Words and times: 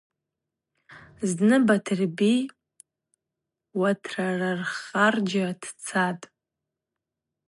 Зны 1.29 1.57
Батырби 1.67 2.33
уатрархарджьра 3.79 5.51
дцатӏ. 5.61 6.25